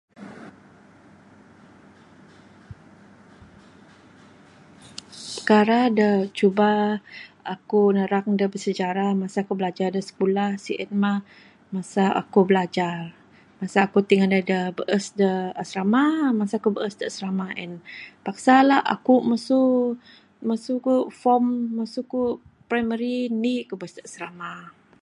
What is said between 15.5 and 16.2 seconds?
asrama